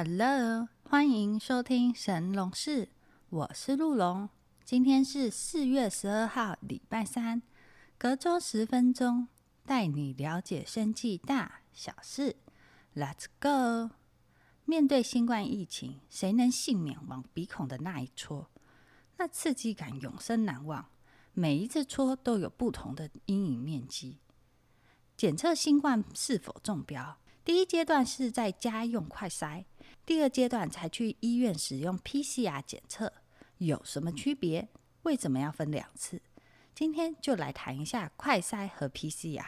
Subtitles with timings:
[0.00, 2.88] Hello，欢迎收听神龙室，
[3.30, 4.28] 我是陆龙。
[4.64, 7.42] 今天是四月十二号，礼拜三，
[7.98, 9.26] 隔周十分钟
[9.66, 12.36] 带你了解生计大小事。
[12.94, 13.92] Let's go！
[14.64, 18.48] 面对新冠疫情，谁能幸免往鼻孔的那一戳？
[19.16, 20.90] 那刺激感永生难忘。
[21.32, 24.18] 每一次戳都有不同的阴影面积。
[25.16, 29.64] 检测新冠是否中标，第一阶段是在家用快筛。
[30.08, 33.12] 第二阶段才去医院使用 PCR 检测，
[33.58, 34.66] 有什么区别？
[35.02, 36.22] 为什么要分两次？
[36.74, 39.44] 今天就来谈一下快筛和 PCR。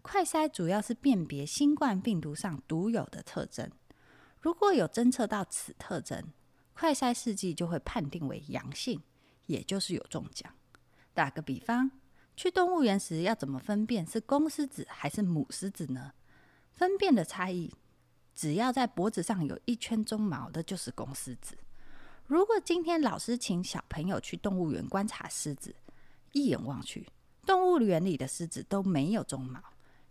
[0.00, 3.70] 快筛主要是辨别新冠病毒上独有的特征，
[4.40, 6.32] 如果有侦测到此特征，
[6.72, 9.02] 快筛试剂就会判定为阳性，
[9.44, 10.50] 也就是有中奖。
[11.12, 11.90] 打个比方，
[12.34, 16.14] 去动物园时要怎么分辨是公狮子还是母狮子呢？
[16.72, 17.70] 分辨的差异。
[18.34, 21.56] 只要在脖子上有一圈鬃毛的，就是公狮子。
[22.26, 25.74] 如果今天老师请小朋友去动物园观察狮子，
[26.32, 27.06] 一眼望去，
[27.44, 29.60] 动物园里的狮子都没有鬃毛，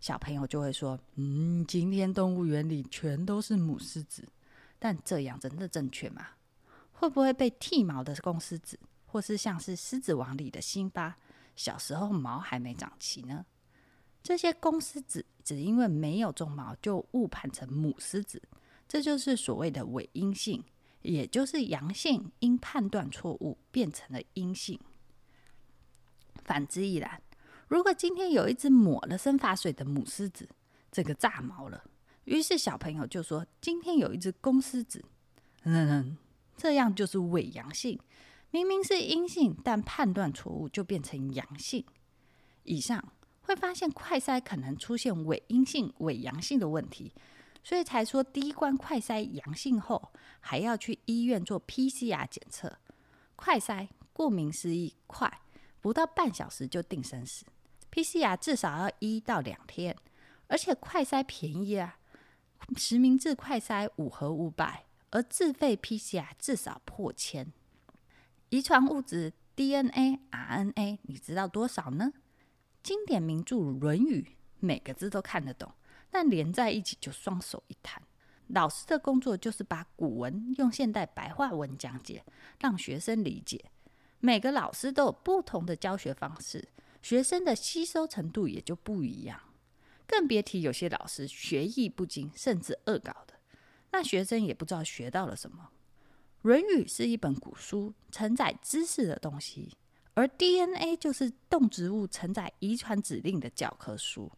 [0.00, 4.28] 小朋友就会说：“嗯，今天动物园里全都是母狮子。”
[4.78, 6.26] 但这样真的正确吗？
[6.92, 11.16] 会不会被剃毛的公狮子，或是像是《狮子王》里的辛巴，
[11.56, 13.44] 小时候毛还没长齐呢？
[14.22, 18.40] 这些公狮子只因为没有鬃毛就误判成母狮子，
[18.86, 20.62] 这就是所谓的伪阴性，
[21.00, 24.78] 也就是阳性因判断错误变成了阴性。
[26.44, 27.22] 反之亦然。
[27.66, 30.48] 如果今天有一只抹了生发水的母狮子，
[30.92, 31.82] 这个炸毛了，
[32.24, 35.02] 于是小朋友就说今天有一只公狮子，
[35.62, 36.18] 嗯，
[36.56, 37.98] 这样就是伪阳性，
[38.50, 41.84] 明明是阴性，但判断错误就变成阳性。
[42.64, 43.02] 以上。
[43.50, 47.12] 会发现快筛可能出现伪阴性、伪阳性的问题，
[47.64, 52.78] 所以才说第一关快筛阳性后，还要去医院做 PCR 检测。
[53.34, 55.40] 快筛顾名思义，快，
[55.80, 57.44] 不到半小时就定生死
[57.90, 59.96] ；PCR 至少要一到两天，
[60.46, 61.98] 而且快筛便宜啊，
[62.76, 67.52] 实名制快筛五盒五百，而自费 PCR 至少破千。
[68.50, 72.12] 遗传物质 DNA、RNA，你知道多少呢？
[72.82, 74.22] 经典名著《论语》，
[74.58, 75.72] 每个字都看得懂，
[76.10, 78.02] 但连在一起就双手一摊。
[78.48, 82.24] 老师的工作就是把古文用现代白话文讲解，
[82.58, 83.66] 让学生理解。
[84.18, 86.68] 每个老师都有不同的教学方式，
[87.00, 89.40] 学生的吸收程度也就不一样。
[90.06, 93.34] 更别提有些老师学艺不精，甚至恶搞的，
[93.92, 95.70] 那学生也不知道学到了什么。
[96.48, 99.76] 《论语》是一本古书，承载知识的东西。
[100.14, 104.30] 而 DNA 就是动植物承载遗传指令的教科书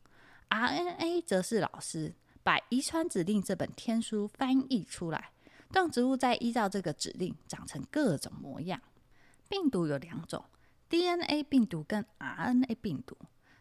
[0.51, 5.31] ，RNA 则是老师把遗传指令这本天书翻译出来，
[5.73, 8.81] 动植物再依照这个指令长成各种模样。
[9.49, 10.45] 病毒有两种
[10.89, 13.17] ，DNA 病毒跟 RNA 病毒。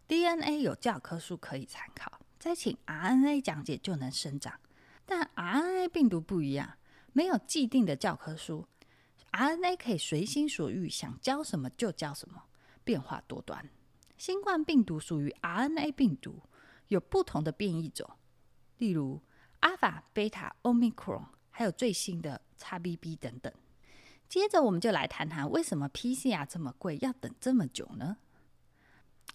[0.08, 4.60] DNA 有教科书可以参考，再请 RNA 讲解就能生长。
[5.06, 6.78] 但 RNA 病毒不一样，
[7.14, 8.68] 没有既定的教科书。
[9.32, 12.44] RNA 可以随心所欲，想教什么就教什么，
[12.84, 13.70] 变化多端。
[14.18, 16.44] 新冠病毒属于 RNA 病毒，
[16.90, 18.10] 有不同的变异种，
[18.78, 19.22] 例如
[19.62, 23.52] 阿法、贝塔、欧米克戎，还有最新的 XBB 等等。
[24.28, 28.18] 接着，我们就来谈谈为什么 PCR 这么贵，要等这么久呢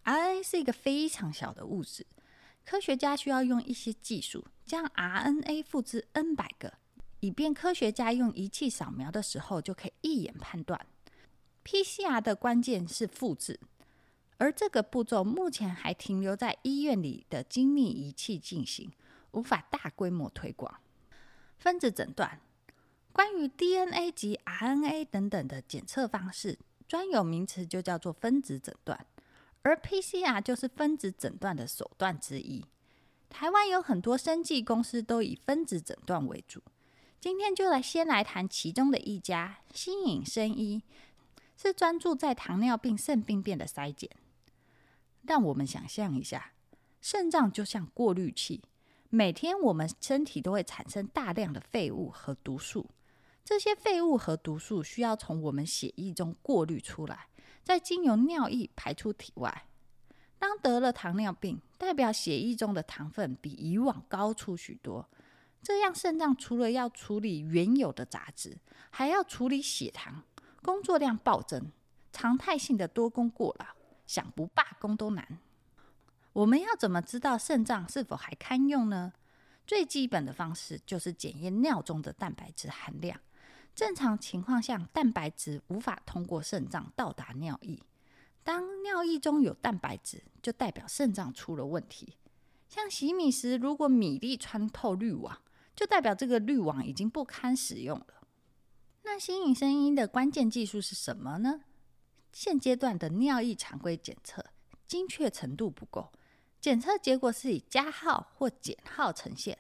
[0.04, 2.06] ？RNA 是一个非常小的物质，
[2.64, 6.74] 科学家需要用一些技术，将 RNA 复制 N 百个。
[7.20, 10.86] 以便科学家用仪器扫描的时候就可以一眼判断。
[11.64, 13.58] PCR 的关键是复制，
[14.36, 18.92] 而这个步骤目前还停留在医院里的精密仪器进行，
[19.32, 20.80] 无法大规模推广。
[21.58, 22.40] 分子诊断，
[23.12, 29.06] 关于 DNA 及 RNA 等等的检测方式，专有名词就叫做分子诊断，
[29.62, 32.64] 而 PCR 就是分子诊断的手段之一。
[33.28, 36.62] 台湾有很多生技公司都以分子诊断为主。
[37.26, 40.84] 今天就来先来谈其中的一家新颖生医，
[41.56, 44.08] 是专注在糖尿病肾病变的筛检。
[45.22, 46.52] 让我们想象一下，
[47.00, 48.62] 肾脏就像过滤器，
[49.10, 52.88] 每天我们身体都会产生大量的废物和毒素，
[53.44, 57.26] 这些废物和毒素需要从我们血液中过滤出来，
[57.64, 59.66] 再经由尿液排出体外。
[60.38, 65.08] 当得了糖尿病，代表血液中的糖分比以往高出许多。
[65.66, 68.56] 这样，肾脏除了要处理原有的杂质，
[68.88, 70.22] 还要处理血糖，
[70.62, 71.72] 工作量暴增，
[72.12, 73.66] 常态性的多工过劳，
[74.06, 75.40] 想不罢工都难。
[76.34, 79.12] 我们要怎么知道肾脏是否还堪用呢？
[79.66, 83.20] 最基本的方式就是检验尿中的蛋白质含量。
[83.74, 87.82] 正常情况下，蛋白质无法通过肾脏到达尿液。
[88.44, 92.14] 当尿液中有蛋白质，就代表肾脏出了问题。
[92.68, 95.36] 像洗米时，如果米粒穿透滤网，
[95.76, 98.06] 就代表这个滤网已经不堪使用了。
[99.02, 101.60] 那新颖声音的关键技术是什么呢？
[102.32, 104.44] 现阶段的尿液常规检测
[104.86, 106.10] 精确程度不够，
[106.60, 109.56] 检测结果是以加号或减号呈现。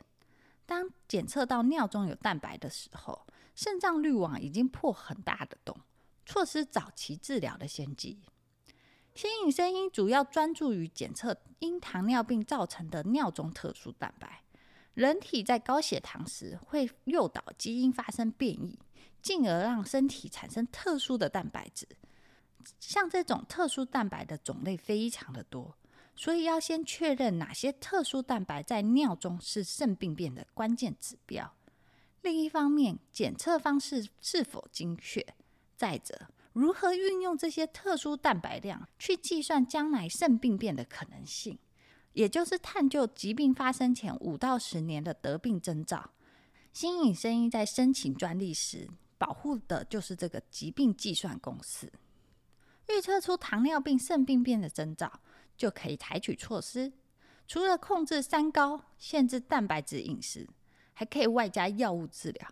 [0.64, 5.78] 当检测到尿中有蛋白的时候，肾脏滤网已经破很大的洞，
[6.24, 8.18] 错失早期治疗的先机。
[9.14, 14.42] 新颖声音主要专注于检测因糖尿病造成的尿中特殊蛋白。
[14.96, 18.78] 人体在高血糖时会诱导基因发生变异，
[19.20, 21.86] 进而让身体产生特殊的蛋白质。
[22.80, 25.76] 像这种特殊蛋白的种类非常的多，
[26.16, 31.54] 所以要先确认哪些特殊蛋白在尿中是肾病变的关键指标。
[32.22, 35.22] 另一方面，检测方式是否精确？
[35.76, 41.58] 再者，如何运用这些特殊蛋白量去计算将来肾病变的可能性，
[42.16, 46.12] 也就是探究疾病发生前五到十年的得病征兆。
[46.72, 51.92] 新颖声音在申请专利时，保护的就是这个疾病计算公式。
[52.88, 55.20] 预测出糖尿病肾病变的征兆，
[55.58, 56.90] 就可以采取措施。
[57.46, 60.48] 除了控制三高、限制蛋白质饮食，
[60.94, 62.48] 还可以外加药物治疗。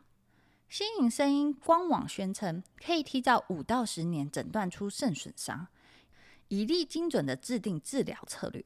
[0.68, 5.68] 新颖声音官网宣称，可以提早五到十年诊断出肾损伤，
[6.48, 8.62] 以利精准的制定治疗策略，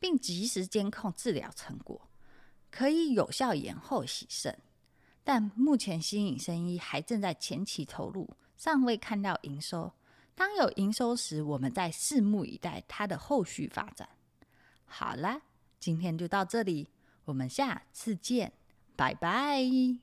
[0.00, 2.08] 并及时监控治疗成果，
[2.70, 4.58] 可以有效延后洗肾。
[5.22, 9.92] 但目前新颖声音还正在前期投入，尚未看到营收。
[10.34, 14.08] 当有营收时，我们再拭目以待它的后续发展。
[14.86, 15.42] 好啦，
[15.78, 16.88] 今天就到这里，
[17.26, 18.52] 我们下次见，
[18.96, 20.00] 拜拜。